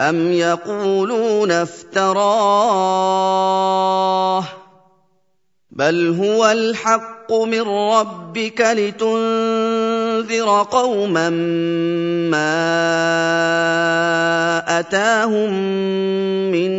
أَمْ 0.00 0.32
يَقُولُونَ 0.32 1.50
افْتَرَاهُ 1.50 2.80
ۖ 4.42 4.44
بَلْ 5.70 6.08
هُوَ 6.18 6.50
الْحَقُّ 6.50 7.32
مِن 7.32 7.60
رَّبِّكَ 7.62 8.60
لِتُنذِرَ 8.60 10.62
قَوْمًا 10.62 11.30
مَّا 12.30 12.54
أَتَاهُم 14.80 15.52
مِّن 16.50 16.70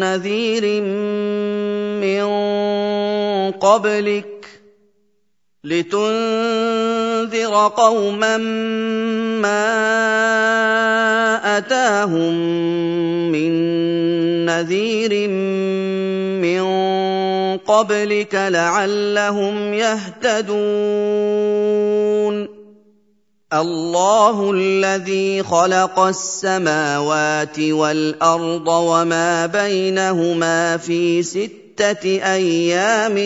نَّذِيرٍ 0.00 0.82
مِّن 2.02 2.22
قَبْلِكَ 3.50 4.31
لِتُنذِرَ 5.64 7.54
قَوْمًا 7.68 8.36
مَّا 9.38 9.62
أَتَاهُم 11.58 12.34
مِّن 13.30 13.52
نَّذِيرٍ 14.46 15.28
مِّن 16.42 16.62
قَبْلِكَ 17.62 18.34
لَعَلَّهُمْ 18.34 19.74
يَهْتَدُونَ. 19.74 20.52
اللَّهُ 23.52 24.52
الَّذِي 24.54 25.42
خَلَقَ 25.42 25.98
السَّمَاوَاتِ 25.98 27.58
وَالْأَرْضَ 27.60 28.68
وَمَا 28.68 29.46
بَيْنَهُمَا 29.46 30.76
فِي 30.76 31.22
ستة 31.22 32.04
أيام 32.34 33.16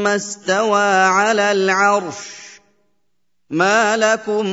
ثم 0.00 0.06
استوى 0.06 1.04
على 1.04 1.52
العرش. 1.52 2.14
ما 3.50 3.96
لكم 3.96 4.46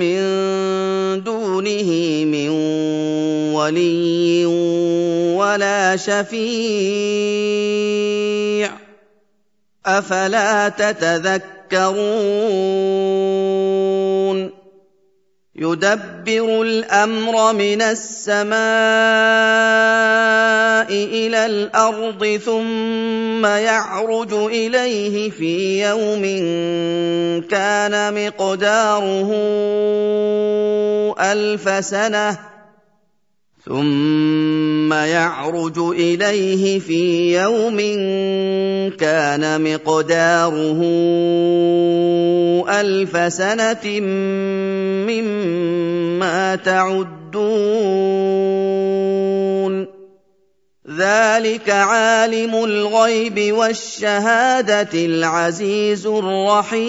من 0.00 0.20
دونه 1.24 1.90
من 2.24 2.48
ولي 3.54 4.46
ولا 5.36 5.96
شفيع. 5.96 6.48
أفلا 9.86 10.68
تتذكرون؟ 10.68 11.98
يدبر 15.58 16.62
الأمر 16.62 17.52
من 17.52 17.82
السماء 17.82 18.58
إلى 20.92 21.46
الأرض 21.46 22.40
ثم 22.44 23.46
يعرج 23.46 24.32
إليه 24.32 25.30
في 25.30 25.82
يوم 25.82 26.22
كان 27.50 28.14
مقداره 28.14 29.30
ألف 31.20 31.84
سنة 31.84 32.57
ثم 33.68 34.92
يعرج 34.92 35.78
إليه 35.78 36.78
في 36.78 37.34
يوم 37.40 37.76
كان 38.96 39.74
مقداره 39.74 40.80
ألف 42.68 43.32
سنة 43.32 44.00
مما 45.08 46.56
تعدون. 46.56 47.28
ذلك 50.98 51.70
عالم 51.70 52.64
الغيب 52.64 53.52
والشهادة 53.52 54.88
العزيز 54.94 56.06
الرحيم. 56.06 56.88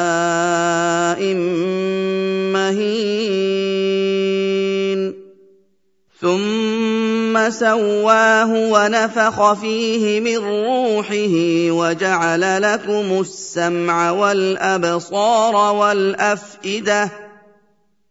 ثم 7.51 7.57
سواه 7.59 8.51
ونفخ 8.71 9.53
فيه 9.53 10.19
من 10.19 10.37
روحه 10.37 11.35
وجعل 11.71 12.61
لكم 12.61 13.19
السمع 13.21 14.11
والأبصار 14.11 15.75
والأفئدة 15.75 17.09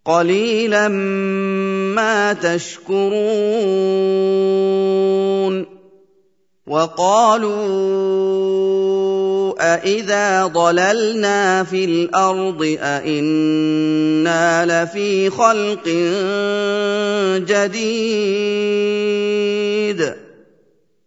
قليلا 0.05 0.89
ما 0.89 2.33
تشكرون 2.33 3.21
وقالوا 6.67 7.91
أإذا 9.61 10.47
ضللنا 10.47 11.65
في 11.65 11.85
الأرض 11.85 12.77
أإنا 12.81 14.67
لفي 14.67 15.31
خلق 15.31 15.89
جديد 17.49 18.81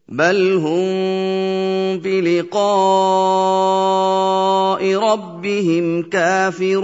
بل 0.10 0.54
هم 0.54 2.00
بلقاء 2.00 2.64
ربهم 4.96 6.04
كافرون 6.04 6.84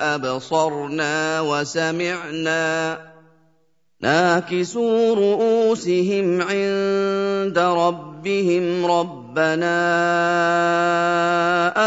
ابصرنا 0.00 1.40
وسمعنا 1.40 2.98
ناكسوا 4.00 5.14
رؤوسهم 5.14 6.42
عند 6.42 7.58
ربهم 7.58 8.86
ربنا 8.86 9.80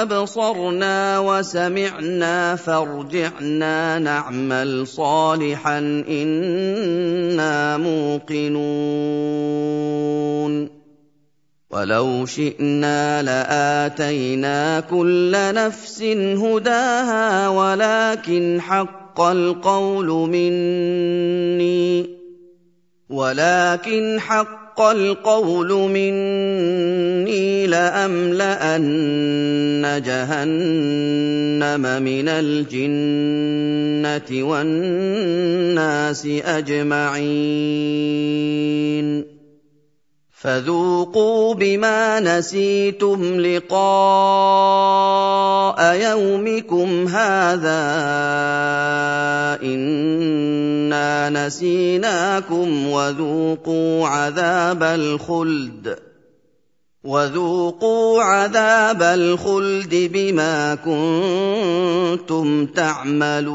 أبصرنا 0.02 1.20
وسمعنا 1.20 2.56
فارجعنا 2.56 4.00
نعمل 4.00 4.88
صالحا 4.88 5.80
إنا 6.10 7.78
موقنون 7.78 9.24
ولو 11.74 12.26
شئنا 12.26 13.22
لآتينا 13.22 14.80
كل 14.80 15.32
نفس 15.34 16.02
هداها 16.38 17.50
ولكن 17.50 18.62
حق 18.62 19.22
القول 19.22 20.08
مني 20.30 22.10
ولكن 23.10 24.20
حق 24.20 24.82
القول 24.82 25.70
مني 25.90 27.68
لأملأن 27.68 28.82
جهنم 30.06 31.82
من 32.04 32.30
الجنة 32.30 33.64
والناس 34.50 36.26
أجمعين 36.46 37.74
فذوقوا 40.44 41.54
بما 41.54 42.20
نسيتم 42.20 43.40
لقاء 43.40 43.84
يومكم 45.96 47.08
هذا 47.08 47.84
إنا 49.64 51.30
نسيناكم 51.30 52.88
وذوقوا 52.88 54.08
عذاب 54.08 54.84
الخلد 54.84 55.98
وذوقوا 57.04 58.24
عذاب 58.24 59.02
الخلد 59.02 60.10
بما 60.14 60.76
كنتم 60.76 62.66
تعملون 62.66 63.54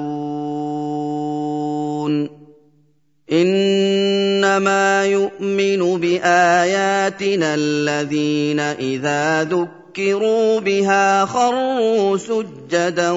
إنما 3.32 5.04
يؤمن 5.04 6.00
بآياتنا 6.00 7.54
الذين 7.54 8.60
إذا 8.60 9.44
ذكروا 9.44 10.60
بها 10.60 11.24
خروا 11.24 12.16
سجدا 12.16 13.10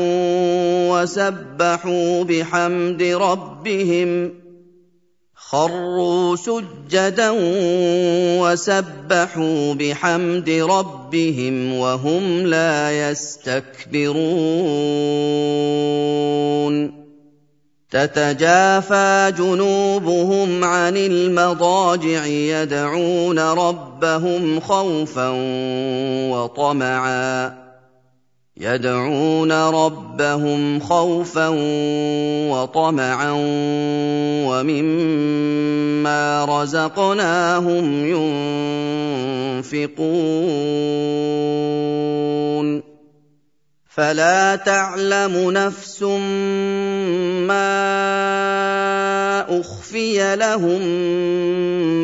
وسبحوا 0.92 2.24
بحمد 2.24 3.04
ربهم 3.04 4.42
خروا 5.52 6.36
سجدا 6.36 7.30
وسبحوا 8.40 9.74
بحمد 9.74 10.50
ربهم 10.50 11.74
وهم 11.74 12.46
لا 12.48 13.10
يستكبرون 13.10 14.22
تتجافى 17.92 19.34
جنوبهم 19.38 20.64
عن 20.64 20.98
المضاجع 20.98 22.26
يدعون 22.26 23.40
ربهم 23.40 24.60
خوفا 24.60 25.30
وطمعا. 26.32 27.62
يدعون 28.58 29.52
ربهم 29.52 30.80
خوفا 30.80 31.48
وطمعا 32.52 33.32
ومما 34.48 36.46
رزقناهم 36.46 38.06
ينفقون. 39.66 40.12
فلا 43.96 44.56
تعلم 44.56 45.52
نفس 45.52 46.04
ما 47.44 47.72
أخفي 49.60 50.36
لهم 50.36 50.82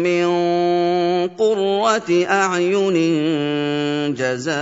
من 0.03 0.27
قرة 1.27 2.25
أعين 2.29 2.93
جزاء 4.13 4.57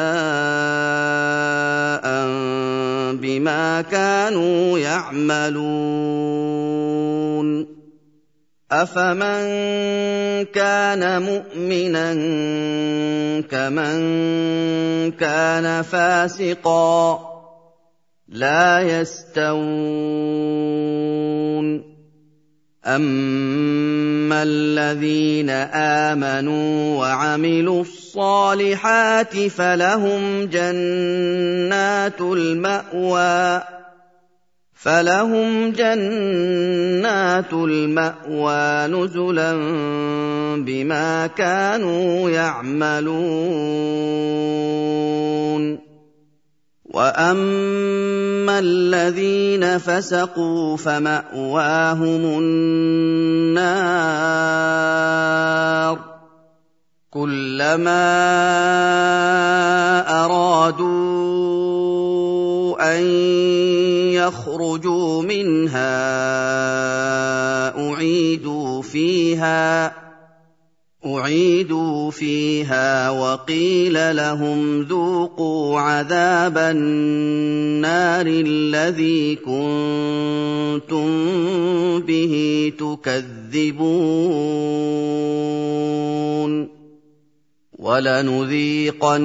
بما 3.18 3.82
كانوا 3.82 4.80
يعملون. 4.80 6.16
افمن 8.72 9.46
كان 10.46 11.22
مؤمنا 11.22 12.14
كمن 13.42 15.12
كان 15.12 15.82
فاسقا 15.82 17.20
لا 18.30 18.82
يستوون 18.82 19.56
اما 22.86 24.44
الذين 24.44 25.50
امنوا 26.10 27.00
وعملوا 27.00 27.82
الصالحات 27.82 29.38
فلهم 29.38 30.46
جنات 30.46 32.22
الماوى 32.22 33.75
فلهم 34.86 35.72
جنات 35.72 37.54
المأوى 37.54 38.88
نزلا 38.88 39.54
بما 40.62 41.28
كانوا 41.28 42.30
يعملون. 42.30 43.16
وأما 46.86 48.60
الذين 48.60 49.78
فسقوا 49.78 50.78
فمأواهم 50.78 52.22
النار. 52.40 52.76
كلما 57.12 58.06
أرادوا 60.26 61.05
ان 62.82 63.04
يخرجوا 64.14 65.22
منها 65.22 65.96
اعيدوا 67.90 68.82
فيها 68.82 69.94
اعيدوا 71.06 72.12
فيها 72.12 73.10
وقيل 73.10 74.16
لهم 74.16 74.82
ذوقوا 74.82 75.80
عذاب 75.80 76.58
النار 76.58 78.26
الذي 78.28 79.36
كنتم 79.36 81.06
به 82.00 82.74
تكذبون 82.80 84.46
ولنذيقنهم 87.86 89.22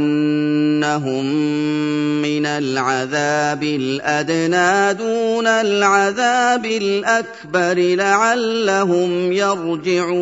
من 2.23 2.47
العذاب 2.47 3.63
الأدنى 3.63 4.95
دون 4.95 5.47
العذاب 5.47 6.67
الأكبر 6.67 7.75
لعلهم 7.97 9.33
يرجعون. 9.33 10.21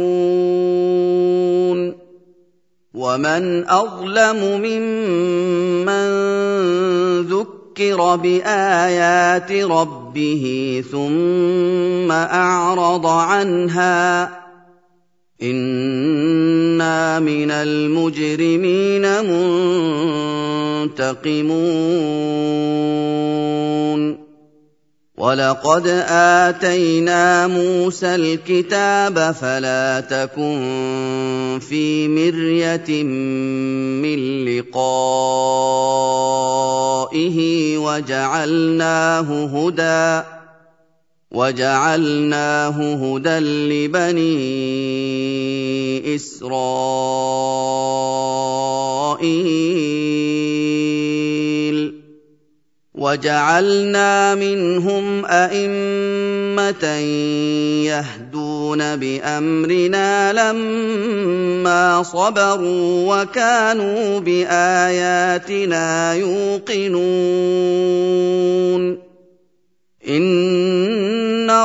ومن 2.95 3.69
أظلم 3.69 4.61
ممن 4.63 6.09
ذكر 7.23 8.17
بآيات 8.17 9.53
ربه 9.53 10.45
ثم 10.93 12.13
أعرض 12.13 13.07
عنها 13.07 14.48
أنا 15.43 17.21
من 17.21 17.51
المجرمين 17.51 19.03
منتقمون 20.83 21.59
ولقد 25.19 25.87
اتينا 26.09 27.47
موسى 27.47 28.15
الكتاب 28.15 29.35
فلا 29.41 30.01
تكن 30.01 31.59
في 31.69 32.09
مريه 32.09 33.03
من 34.03 34.45
لقائه 34.45 34.89
وجعلناه 37.79 39.45
هدى 39.45 40.38
وجعلناه 41.31 42.95
هدى 42.95 43.39
لبني 43.39 44.25
إسرائيل. 46.15 46.59
وجعلنا 52.95 54.35
منهم 54.35 55.27
أئمة 55.27 56.85
يهدون 57.87 58.97
بأمرنا 58.97 60.33
لما 60.33 62.03
صبروا 62.03 63.23
وكانوا 63.23 64.21
بآياتنا 64.21 66.15
يوقنون. 66.15 68.18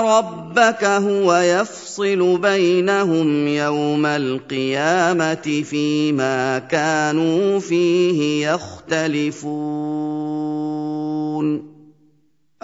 ربك 0.02 0.84
هو 0.84 1.36
يفصل 1.36 2.38
بينهم 2.38 3.48
يوم 3.48 4.06
القيامة 4.06 5.64
فيما 5.70 6.60
كانوا 6.60 7.60
فيه 7.60 8.48
يختلفون. 8.48 9.74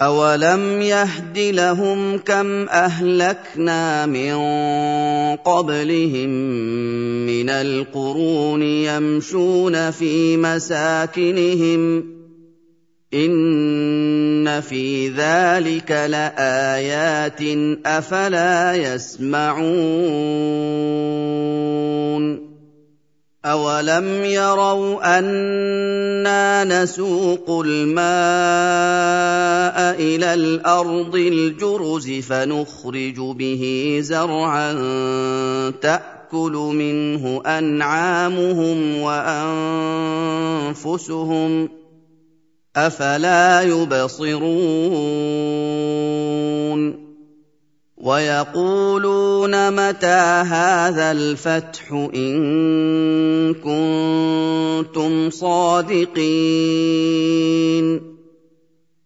أَوَلَمْ 0.00 0.82
يَهْدِ 0.82 1.38
لَهُمْ 1.38 2.18
كَمْ 2.18 2.68
أَهْلَكْنَا 2.68 4.06
مِن 4.06 4.36
قَبْلِهِم 5.36 6.30
مِّنَ 7.26 7.50
الْقُرُونِ 7.50 8.62
يَمْشُونَ 8.62 9.90
فِي 9.90 10.36
مَسَاكِنِهِمْ 10.36 12.00
ۗ 12.00 12.19
إِنَّ 13.14 14.60
فِي 14.60 15.08
ذَٰلِكَ 15.08 15.90
لَآيَاتٍ 15.90 17.42
ۖ 17.42 17.46
أَفَلَا 17.86 18.74
يَسْمَعُونَ 18.94 19.70
أَوَلَمْ 23.44 24.06
يَرَوْا 24.24 25.18
أَنَّا 25.18 26.64
نَسُوقُ 26.64 27.50
الْمَاءَ 27.66 28.06
إِلَى 29.98 30.34
الْأَرْضِ 30.34 31.14
الْجُرُزِ 31.16 32.10
فَنُخْرِجُ 32.10 33.18
بِهِ 33.20 33.98
زَرْعًا 34.02 34.72
تَأْكُلُ 35.82 36.52
مِنْهُ 36.78 37.42
أَنْعَامُهُمْ 37.46 39.00
وَأَنفُسُهُمْ 39.02 40.70
ۖ 41.66 41.70
أَفَلَا 42.76 43.62
يُبْصِرُونَ 43.62 44.50
وَيَقُولُونَ 47.96 49.72
مَتَىٰ 49.72 50.42
هَٰذَا 50.46 51.12
الْفَتْحُ 51.12 51.92
إِن 52.14 53.54
كُنتُمْ 53.54 55.30
صَادِقِينَ 55.30 56.20